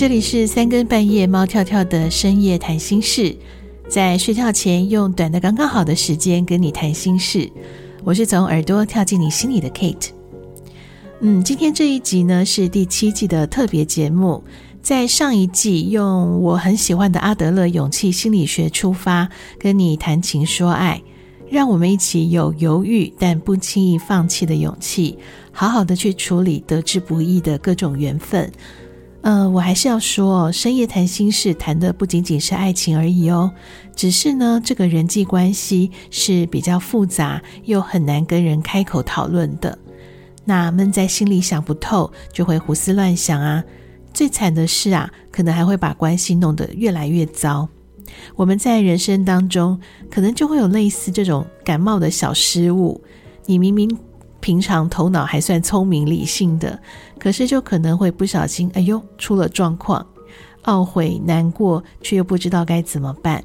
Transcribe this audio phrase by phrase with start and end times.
[0.00, 3.36] 这里是三更半夜猫跳跳的深夜谈心事，
[3.86, 7.46] 在睡觉前用短的刚刚好的时间跟你谈心事。
[8.02, 10.08] 我是从耳朵跳进你心里的 Kate。
[11.20, 14.42] 嗯，今天这一集呢是第七季的特别节目，
[14.80, 21.02] 在上一季用我很喜欢的阿德勒勇气心理学出发，跟你谈情说爱，
[21.50, 25.18] 让我们一起有犹豫但不轻易放弃的勇气，
[25.52, 28.50] 好好的去处理得之不易的各种缘分。
[29.22, 33.52] 呃，我还是要说，深夜谈心事谈的不仅仅是爱情而已哦。
[33.94, 39.78] 只是呢，这个人际关系是比较复杂，又很难跟人开口讨论的。
[40.46, 43.62] 那闷在心里想不透，就会胡思乱想啊。
[44.14, 47.68] 最惨的是啊，可能还会把关系弄得越来越糟。
[48.34, 49.78] 我们在人生当中，
[50.10, 53.00] 可能就会有类似这种感冒的小失误。
[53.44, 53.98] 你明明
[54.40, 56.78] 平常头脑还算聪明理性的，
[57.18, 60.04] 可是就可能会不小心，哎呦，出了状况，
[60.64, 63.42] 懊悔难过，却又不知道该怎么办。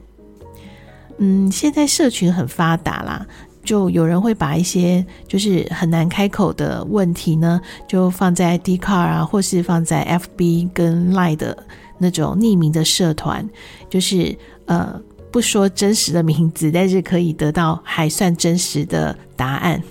[1.17, 3.25] 嗯，现在社群很发达啦，
[3.63, 11.57] 就有人会把一些就是很难开口的问题呢，就放在 d c a r 啊，或是放在 FB 跟 Line 的
[11.97, 13.47] 那种匿名的社团，
[13.89, 15.01] 就是呃
[15.31, 19.81] 不说真实的名字，但是可以得到还算真实的答案。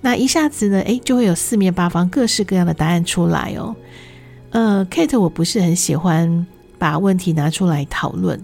[0.00, 3.74] 那一下子呢，诶，就会有四面八方各式各样的答案出来哦。
[4.50, 6.46] 呃，Kate，我不是很喜欢
[6.78, 8.40] 把问题拿出来讨论，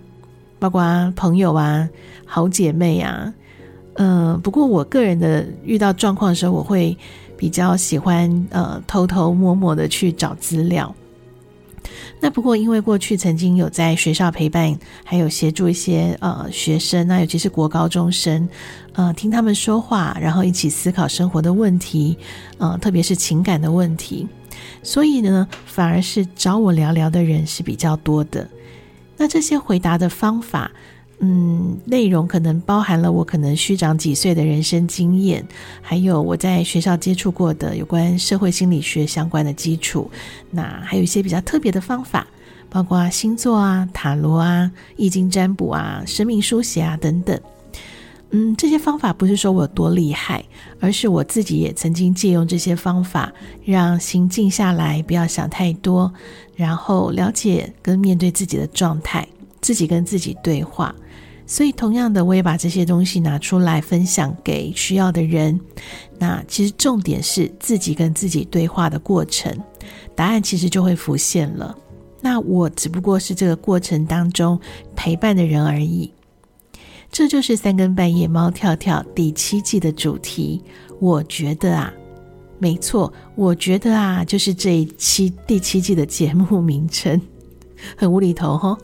[0.59, 0.83] 包括
[1.15, 1.89] 朋友啊、
[2.25, 3.33] 好姐妹啊。
[3.95, 6.97] 呃，不过我个人的遇到状况的时候，我会
[7.37, 10.93] 比较喜欢呃偷偷摸摸的去找资料。
[12.21, 18.49] 那不过，因为过去曾经有在学校陪伴，还有协助一些呃学生，那尤其是国高中生，
[18.93, 22.17] 呃，听他们说话，然后一起思考生活的问题，
[22.59, 24.29] 呃，特别是情感的问题，
[24.83, 28.49] 所以呢，反而是找我聊聊的人是比较多的。
[29.17, 30.71] 那这些回答的方法。
[31.25, 35.47] 嗯，内容可能包含了我可能虚长几岁的人生经验，
[35.81, 40.11] 还有我在学校接触过的有关社会心理学相关的基础。
[40.51, 42.27] 那还有一些比较特别的方法，
[42.69, 47.41] 包括星座啊、塔罗啊、易经占卜啊、生命书写啊等等。
[48.31, 50.45] 嗯，这些方法不是说我有多厉害，
[50.81, 53.33] 而是我自己也曾经借用这些方法，
[53.65, 56.13] 让心静下来，不要想太多，
[56.57, 59.25] 然后了解跟面对自己的状态，
[59.61, 60.93] 自己跟自己对话。
[61.47, 65.59] 所以，同样的，我也把这些东西拿出来分享给需要的人。
[66.19, 69.55] 那其实重点是自己跟自己对话的过程，
[70.15, 71.77] 答案其实就会浮现了。
[72.21, 74.59] 那我只不过是这个过程当中
[74.95, 76.11] 陪伴的人而已。
[77.11, 80.63] 这就是三更半夜猫跳跳第七季的主题。
[81.01, 81.93] 我觉得啊，
[82.59, 87.21] 没错，我觉得啊，就是这一期第七季的节目名称，
[87.97, 88.79] 很无厘头吼。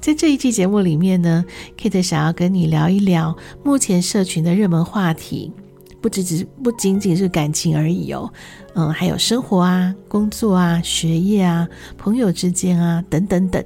[0.00, 1.44] 在这一期节目里面呢
[1.76, 5.52] ，Kate 想要跟你聊一聊目前社群的热门话题，
[6.00, 8.32] 不只只不仅仅是感情而已哦，
[8.74, 13.62] 嗯，还有生活啊、工作啊、学业啊、朋友之间啊等等等，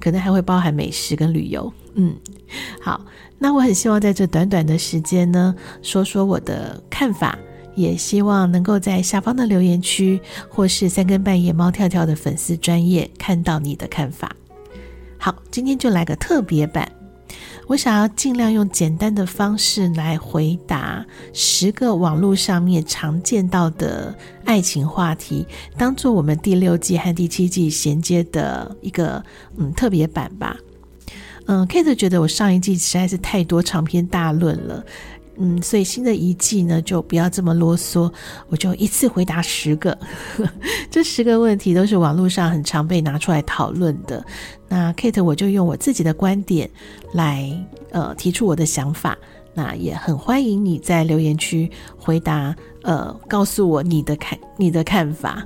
[0.00, 1.72] 可能还会包含美食跟旅游。
[1.94, 2.14] 嗯，
[2.80, 3.00] 好，
[3.38, 7.38] 那我很希望在这短短的时间呢，说说我的看法，
[7.76, 14.34] 也希望能够在下方的留言区或是三更半夜猫跳跳的粉丝专业看到你的看法。
[15.22, 16.90] 好，今天就来个特别版。
[17.66, 21.04] 我想要尽量用简单的方式来回答
[21.34, 24.12] 十个网络上面常见到的
[24.46, 29.22] 爱情话题，当做我们第六季和第七季衔接的一个
[29.58, 30.56] 嗯特别版吧。
[31.46, 34.84] 嗯，Kate 觉得我上一季实在是太多长篇大论了。
[35.42, 38.12] 嗯，所以新的一季呢，就不要这么啰嗦，
[38.48, 39.98] 我就一次回答十个。
[40.90, 44.22] 这十个问题都是网络上很常被拿出来讨论的。
[44.68, 46.68] 那 Kate 我就用我自己的观点
[47.14, 47.50] 来
[47.90, 49.16] 呃提出我的想法。
[49.54, 51.68] 那也很欢迎你在留言区
[51.98, 55.44] 回答，呃，告诉我你的看你的看法。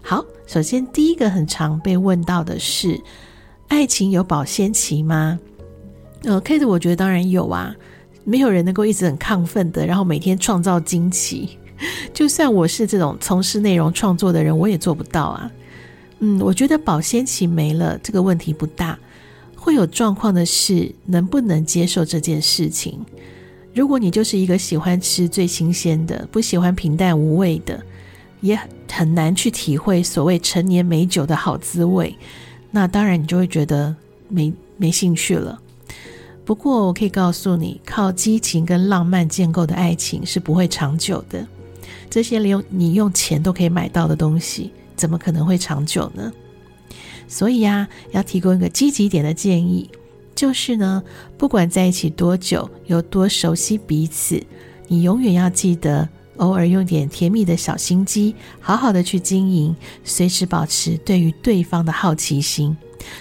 [0.00, 2.98] 好，首先第一个很常被问到的是，
[3.66, 5.38] 爱情有保鲜期吗？
[6.22, 7.74] 呃，Kate 我觉得当然有啊。
[8.28, 11.56] 没有人能够一直很亢奋的，然后每天创造惊奇。
[12.12, 15.50] 就算我是这种从事内容创作的人，我也做不到啊。
[16.18, 18.98] 嗯，我觉得保鲜期没了这个问题不大，
[19.56, 22.98] 会有状况的是能不能接受这件事情。
[23.72, 27.80] 如果你就是一个喜欢吃最新鲜的，不喜欢平淡无味的，
[28.42, 28.58] 也
[28.90, 32.14] 很难去体会所谓陈年美酒的好滋味，
[32.70, 33.94] 那当然你就会觉得
[34.28, 35.58] 没没兴趣了。
[36.48, 41.46] 不过，我可以告诉你，靠激情跟浪漫建构的爱情是不会长久的。
[42.08, 46.32] 这些连你用钱都可以买到的东西，怎么可能会长久呢？
[47.28, 49.90] 所以呀，要提供一个积极点的建议，
[50.34, 51.02] 就是呢，
[51.36, 54.42] 不管在一起多久，有多熟悉彼此，
[54.86, 56.08] 你永远要记得，
[56.38, 62.74] 偶尔用点甜蜜的小心机，好好的去经营，随时保持对于对方的好奇心。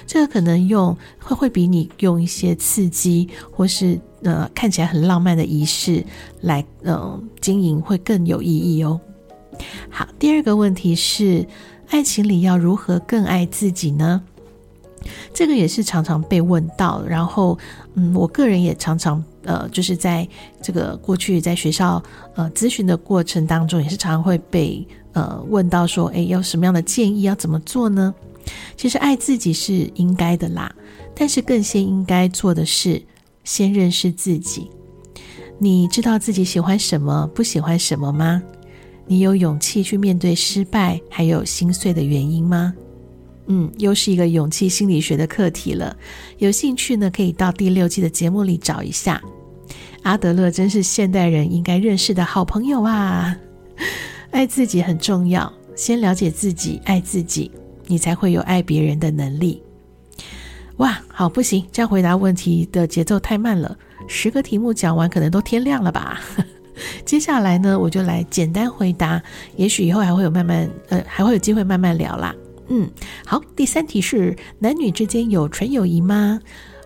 [0.05, 6.03] 这个可能用会会比你用一些刺激或是呃看起来很浪漫的仪式
[6.41, 8.99] 来嗯、呃、经营会更有意义哦。
[9.89, 11.45] 好，第二个问题是，
[11.89, 14.21] 爱情里要如何更爱自己呢？
[15.33, 17.57] 这个也是常常被问到，然后
[17.93, 20.27] 嗯，我个人也常常呃，就是在
[20.61, 22.03] 这个过去在学校
[22.35, 28.13] 呃咨询的过程当中，也是常常会被呃问到说，诶，有什么样的建议要怎么做呢？
[28.75, 30.73] 其实爱自己是应该的啦，
[31.15, 33.01] 但是更先应该做的是
[33.43, 34.69] 先认识自己。
[35.59, 38.41] 你知道自己喜欢什么，不喜欢什么吗？
[39.07, 42.73] 你有勇气去面对失败，还有心碎的原因吗？
[43.47, 45.95] 嗯，又是一个勇气心理学的课题了。
[46.37, 49.21] 有兴趣呢，可以到第六季的节目里找一下。
[50.03, 53.35] 阿德勒真是现代人应该认识的好朋友啊！
[54.31, 57.49] 爱自己很重要，先了解自己，爱自己，
[57.87, 59.61] 你才会有爱别人的能力。
[60.77, 63.75] 哇，好，不行，这样回答问题的节奏太慢了。
[64.07, 66.19] 十个题目讲完，可能都天亮了吧？
[67.03, 69.19] 接下来呢，我就来简单回答，
[69.55, 72.35] 也许以后还会有慢慢，呃，还会有机会慢慢聊啦。
[72.67, 72.87] 嗯，
[73.25, 76.39] 好，第三题是男女之间有纯友谊吗？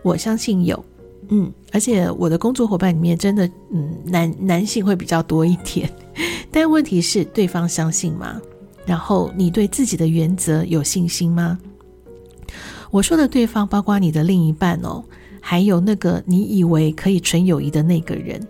[0.03, 0.85] 我相信有，
[1.27, 5.89] 嗯，而且我的工作伙伴里面真的，嗯，男男性会比较多一点，
[6.49, 8.39] 但问题是对方相信吗？
[8.91, 11.57] 然后你对自己的原则有信心吗？
[12.89, 15.01] 我说的对方包括你的另一半哦，
[15.39, 18.45] 还有那个你以为可以纯友谊的那个人。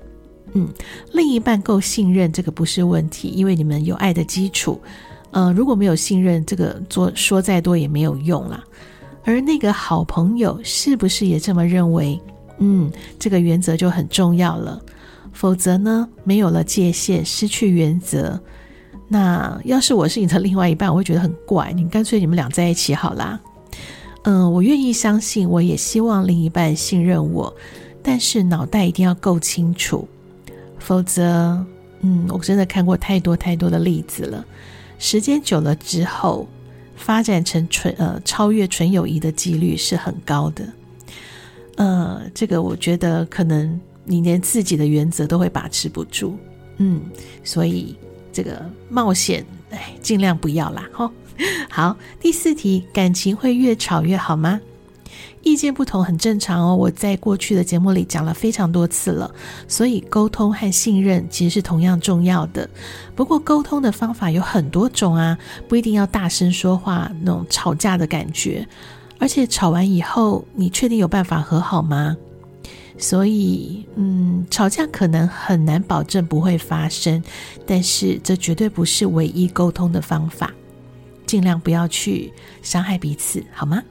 [0.53, 0.67] 嗯，
[1.13, 4.81] 另一半够信任，这个不是问题，因为你们有爱的基础。
[5.29, 8.63] 呃，如果没有信任，这个做说再多也没有用啦。
[9.23, 12.19] 而那个好朋友是不是也这么认为？
[12.57, 14.81] 嗯，这个原则就很重要了。
[15.33, 18.41] 否则呢，没有了界限，失去原则，
[19.13, 21.73] 那要是我是你的另外一半，我会觉得很怪。
[21.73, 23.37] 你干脆你们俩在一起好啦。
[24.23, 27.53] 嗯、我愿意相信，我也希望另一半信任我，
[28.01, 30.07] 但是脑袋一定要够清楚。
[30.79, 31.61] 否则，
[31.99, 34.45] 嗯，我真的看过太多太多的例子了。
[34.97, 36.47] 时间久了之后，
[36.95, 40.63] 发展成纯呃超越纯友谊的几率是很高的。
[41.75, 46.35] 呃，这个我觉得可能你连自己的原则都会把持不住，
[46.77, 47.01] 嗯，
[47.43, 47.97] 所以
[48.31, 50.87] 这个冒险，哎，尽量不要啦。
[50.91, 51.11] 吼，
[51.69, 54.59] 好，第四题，感情会越吵越好吗？
[55.43, 59.33] 意见不同很正常哦，我在过去的节目里讲了非常多次了，
[59.67, 62.69] 所以沟通和信任其实是同样重要的。
[63.15, 65.35] 不过沟通的方法有很多种啊，
[65.67, 68.67] 不一定要大声说话那种吵架的感觉。
[69.17, 72.15] 而且吵完以后，你确定有办法和好吗？
[73.01, 77.21] 所以，嗯，吵架可能很难保证不会发生，
[77.65, 80.53] 但是这绝对不是唯一沟通的方法。
[81.25, 82.31] 尽量不要去
[82.61, 83.81] 伤害彼此，好吗？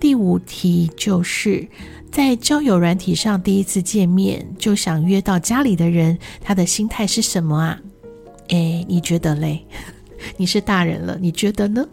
[0.00, 1.68] 第五题就是
[2.10, 7.80] 在交友软体上第一次见面就想约到家里的人，他的心态是什么啊？
[8.48, 9.64] 诶，你觉得嘞？
[10.36, 11.86] 你是大人了，你觉得呢？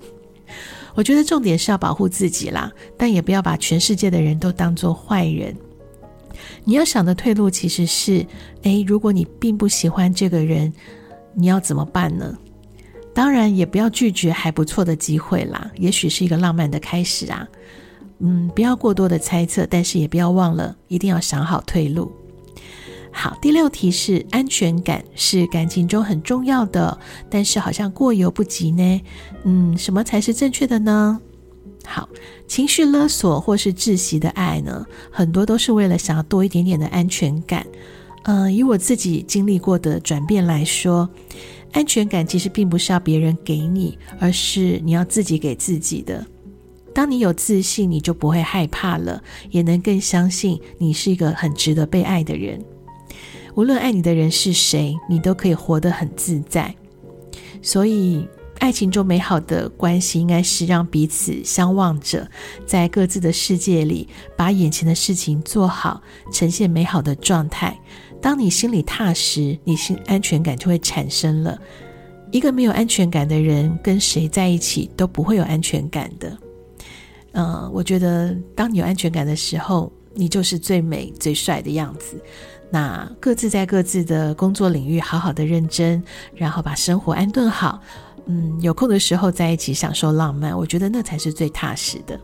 [0.96, 5.56] 我觉得重点是要保护自己啦，但也不要把全世界的人都当做坏人。
[6.64, 8.26] 你要想的退路其实是：
[8.64, 10.72] 诶，如果你并不喜欢这个人，
[11.34, 12.38] 你要怎么办呢？
[13.14, 17.48] 当然，也不要拒绝还不错的机会啦，也许是一个浪漫的开始啊。
[18.20, 22.12] 嗯，不要过多的猜测，但是也不要忘了，一定要想好退路。
[23.12, 26.98] 好，第六题是安全感是感情中很重要的，
[27.30, 29.02] 但是好像过犹不及呢。
[29.44, 31.20] 嗯，什么才是正确的呢？
[31.86, 32.08] 好，
[32.48, 37.66] 情绪勒索或是窒息的爱呢，很多都是为了想要多一点点的安全感。
[38.24, 41.10] 嗯，以我自己经历过的转变来说，
[41.72, 46.26] 安全感其实并不是要别人给你，而是你要自己给自己的。
[46.94, 52.64] 当你有自信，你就不会害怕了，也能更相信你是一个很值得被爱的人。
[53.56, 56.76] 无论爱你的人是谁，你都可以活得很自在。
[57.62, 58.28] 所以，
[58.60, 62.30] 爱情中美好的关系应该是让彼此相望着，
[62.66, 66.02] 在各自的世界里把眼前的事情做好，
[66.32, 67.80] 呈现美好的状态。
[68.22, 71.58] 当你心里踏实，你心安全感就会产生了。
[72.32, 76.38] 一个没有安全感的人，跟谁在一起都不会有安全感的。
[77.32, 82.22] 嗯，我觉得当你有安全感的时候，你就是最美最帅的样子。
[82.72, 86.04] 那各自在各自的工作领域好好的认真，
[86.36, 87.82] 然后把生活安顿好。
[88.32, 92.20] 嗯，有空的时候在一起享受浪漫，我觉得那才是最踏实的。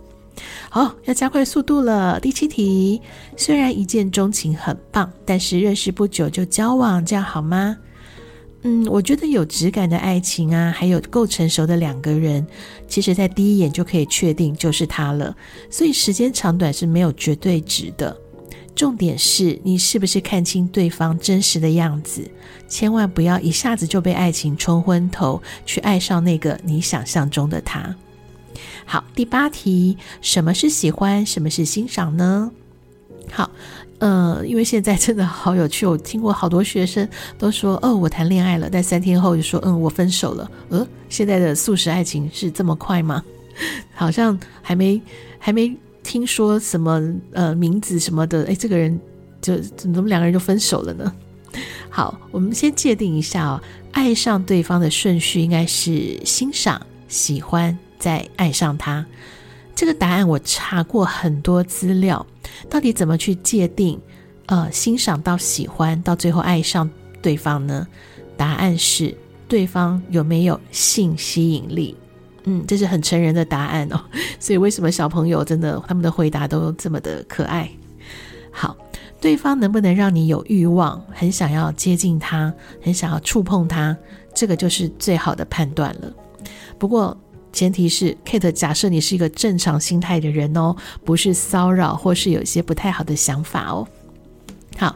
[0.70, 2.20] 好，要加快速度了。
[2.20, 3.02] 第七题，
[3.36, 7.76] 虽然一见钟情很棒，但是认识不久就交往，这样好吗？
[8.62, 12.46] 嗯，我觉得有质感的爱情啊，还有够成熟的两个人，
[12.88, 15.36] 其实在第一眼就可以确定就是他了。
[15.72, 18.16] 所以时间长短是没有绝对值的。
[18.76, 22.30] 重点是你是不是看清对方真实的样子，
[22.68, 27.96] 千万不要一下子就被爱情冲昏头，去爱上那个你想象中的他。
[28.86, 32.52] 好，第八题，什么是喜欢，什么是欣赏呢？
[33.32, 33.50] 好，
[34.00, 40.52] 呃，因为现在真的好有趣，我听过好多学生都说，哦，我谈恋爱了，但三天后就说，嗯，我分手了。
[40.70, 43.24] 呃，现在的速食爱情是这么快吗？
[43.96, 45.02] 好像还没
[45.40, 45.76] 还没
[46.06, 48.98] 听说什么呃名字什么的，诶，这个人
[49.42, 51.12] 就怎么两个人就分手了呢？
[51.90, 57.76] 好，我们先界定一下哦，爱上对方的顺序应该是欣赏、喜欢。
[57.98, 59.04] 再爱上他，
[59.74, 62.24] 这个答案我查过很多资料，
[62.70, 64.00] 到底怎么去界定？
[64.46, 66.88] 呃，欣赏到喜欢，到最后爱上
[67.22, 67.88] 对方呢？
[68.38, 69.16] 答案是
[69.48, 71.96] 对方有没有性吸引力？
[72.46, 74.00] 嗯，这是很成人的答案哦。
[74.40, 77.70] 所以为什么小朋友真的他们的回答都这么的可爱？
[78.52, 78.76] 好，
[79.20, 83.96] 对方能不能让你有欲望，很想要接近他，很想要触碰他，
[84.34, 86.14] 这个就是最好的判断了。
[86.80, 87.18] 不过。
[87.56, 90.76] 前提是 Kate 假设你是一个正常心态的人哦，
[91.06, 93.88] 不是骚扰或是有一些不太好的想法哦。
[94.78, 94.94] 好，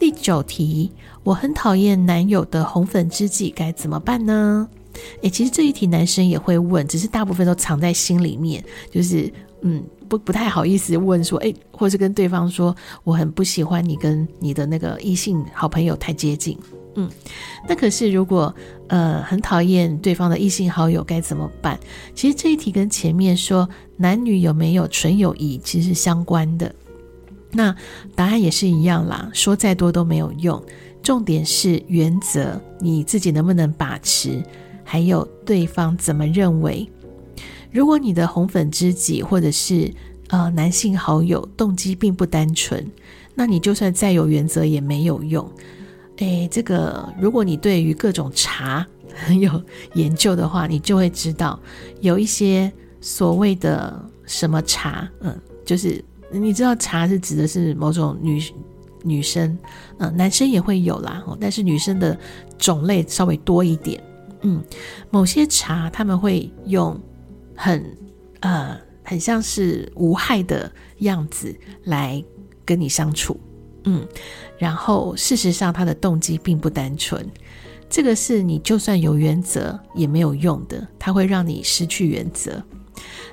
[0.00, 0.90] 第九题，
[1.22, 4.68] 我很讨厌男友的红粉知己，该怎么办呢？
[5.22, 9.32] 诶，其实这一题男生也会问，只是大部分都藏在心里面，就是
[9.62, 16.58] 嗯，不不太好意思问说，诶，或是跟对方说，我很不喜欢你跟你的那个异性好朋友太接近。
[16.94, 17.10] 嗯，
[17.66, 18.54] 那可是如果
[18.88, 21.80] 呃很讨厌对方的异性好友该怎么办？
[22.14, 26.74] 其实这一题跟前面说男女有没有纯友谊其实是相关的。
[27.50, 27.74] 那
[28.14, 30.62] 答案也是一样啦，说再多都没有用。
[31.02, 34.42] 重点是原则，你自己能不能把持？
[34.92, 36.86] 还有对方怎么认为？
[37.70, 39.90] 如果你的红粉知己或者是
[40.28, 42.86] 呃男性好友动机并不单纯，
[43.34, 45.50] 那你就算再有原则也没有用。
[46.18, 49.62] 诶，这个如果你对于各种茶很 有
[49.94, 51.58] 研究的话，你就会知道
[52.02, 52.70] 有一些
[53.00, 55.34] 所谓的什么茶，嗯，
[55.64, 58.42] 就是你知道茶是指的是某种女
[59.02, 59.56] 女生，
[59.96, 62.14] 嗯，男生也会有啦，但是女生的
[62.58, 63.98] 种类稍微多一点，
[64.42, 64.62] 嗯，
[65.10, 67.00] 某些茶他们会用
[67.56, 67.96] 很
[68.40, 72.22] 呃很像是无害的样子来
[72.64, 73.38] 跟你相处。
[73.84, 74.06] 嗯，
[74.58, 77.28] 然后事实上他的动机并不单纯，
[77.90, 82.62] 这个是你就算有原则也没有用的，他会让你失去原则。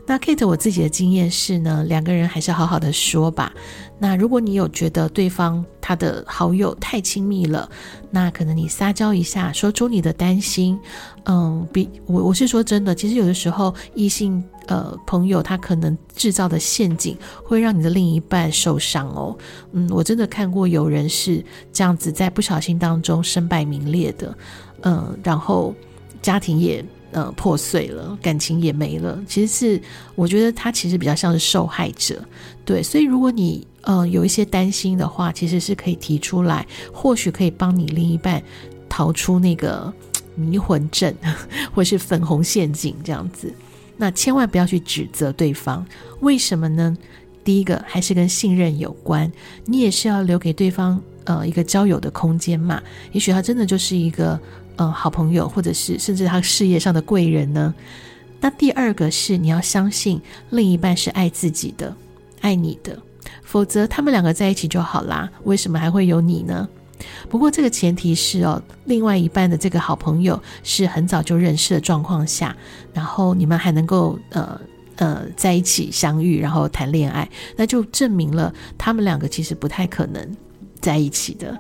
[0.06, 3.54] 那 Kate，我自己的经验是呢，两个人还是好好的说吧。
[4.00, 7.70] 那如果你有觉得对方他的好友太亲密了，
[8.10, 10.80] 那可能你撒娇一下，说出你的担心。
[11.26, 19.38] 嗯，比我我是说真的，其实有的时候异性呃朋友他可能制造的陷阱会让你的另一半受伤哦。
[19.74, 24.36] 嗯，我真的看过有人是这样子在不小心当中身败名裂的，
[24.82, 25.76] 嗯，然后
[26.22, 26.84] 家庭也。
[27.12, 29.20] 呃，破碎了，感情也没了。
[29.28, 29.82] 其实是，
[30.13, 32.24] 我觉得他其实比较像是受害者，
[32.63, 32.84] 对。
[32.84, 38.39] 所以如果你呃有一些担心的话，其实是可以提出来，或许可以帮你另一半
[38.88, 39.92] 逃出那个
[40.36, 41.16] 迷魂阵，
[41.74, 43.51] 或是粉红陷阱这样子。
[43.98, 45.84] 那千万不要去指责对方，
[46.20, 46.96] 为什么呢？
[47.44, 49.32] 第一个还是跟信任有关，
[49.66, 52.80] 你也是要留给对方呃一个交友的空间嘛。
[53.13, 54.39] 也许他真的就是一个。
[54.79, 57.74] 嗯，好朋友，或者是甚至他事业上的贵人呢？
[58.39, 60.21] 那第二个是你要相信
[60.51, 61.93] 另一半是爱自己的，
[62.39, 62.98] 爱你的，
[63.43, 66.65] 否则他们两个在一起就好啦，为什么还会有你呢？
[67.27, 72.55] 不过这个前提是哦，另外一半的这个好朋友是很早就认识的状况下，
[72.93, 74.62] 然后你们还能够呃
[74.95, 80.25] 呃在一起相遇，然后谈恋爱，那就证明了他们两个其实不太可能
[80.79, 81.59] 在一起的。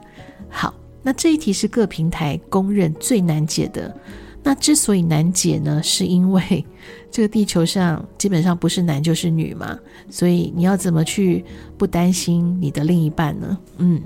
[0.49, 0.73] 好。
[1.01, 3.95] 那这一题是各平台公认最难解的。
[4.41, 6.65] 那之所以难解呢， 是因为
[7.11, 9.77] 这个地球上基本上不是男就是女嘛，
[10.09, 11.43] 所以你要怎么去
[11.77, 13.57] 不担心你的另一半呢？
[13.79, 14.01] 嗯，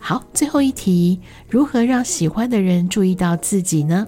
[0.00, 4.06] 好，最后一题，如何让喜欢的人注意到自己呢？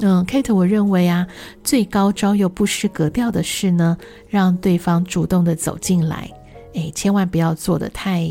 [0.00, 1.26] 嗯，Kate，我认为啊，
[1.62, 3.96] 最高招又不失格调的是呢，
[4.28, 6.28] 让对方主动的走进来，
[6.72, 8.28] 诶，千万不要做得太。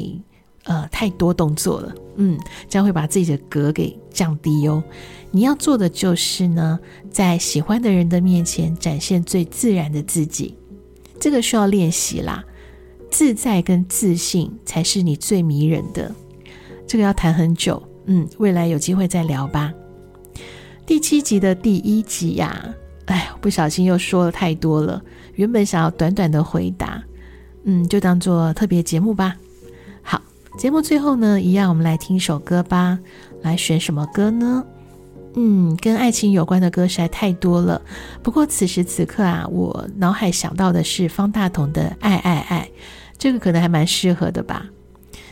[0.69, 4.83] 呃太多动作了，嗯，这样会把自己的格给降低哦。
[5.31, 10.55] 你要做的就是呢，在喜欢的人的面前展现最自然的自己，
[11.19, 12.45] 这个需要练习啦。
[13.09, 16.13] 自在跟自信才是你最迷人的，
[16.85, 19.73] 这个要谈很久，嗯，未来有机会再聊吧。
[20.85, 22.71] 第七集的第一集呀、
[23.05, 25.01] 哎，不小心又说了太多了，
[25.33, 27.03] 原本想要短短的回答，
[27.63, 29.35] 嗯，就当做特别节目吧。
[30.59, 32.99] 节目最后呢，一样我们来听一首歌吧，
[33.43, 34.61] 来选什么歌呢？
[35.35, 37.81] 嗯，跟爱情有关的歌实在太多了。
[38.21, 42.69] 不过此时此刻啊，我脑海想到的是方大同的《爱爱爱》，
[43.17, 44.65] 这个可能还蛮适合的吧。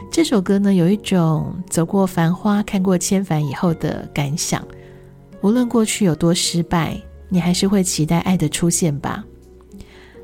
[0.10, 4.65] 这首歌呢，有一种走过繁花、看过千帆以后的感想。
[5.41, 9.25] 无论过去有多失败，你还是会期待爱的出现吧。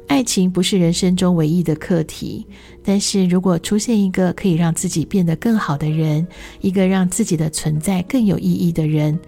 [0.07, 2.45] 爱情不是人生中唯一的课题，
[2.83, 6.25] 但是如果出现一个可以让自己变得更好的人，
[6.61, 9.19] 一个让自己的存在更有意义的人。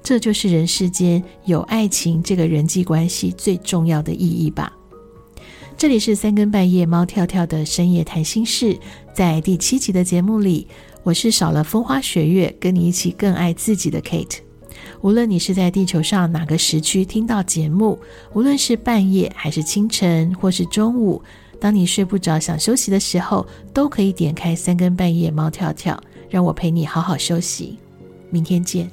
[0.00, 4.72] 这就是人世间有爱情这个人际关系最重要的意义吧。
[5.76, 8.78] 这里是三更半夜猫跳跳的深夜谈心事，
[9.12, 10.66] 在第七集的节目里，
[11.02, 14.47] 我是少了风花雪月，跟你一起更爱自己的 Kate。
[15.00, 17.98] 无论你是在地球上哪个时区听到节目，
[18.32, 21.22] 无论是半夜还是清晨或是中午，
[21.60, 27.78] 当你睡不着想休息的时候，都可以点开三更半夜猫跳跳，让我陪你好好休息。
[28.30, 28.90] 明天见。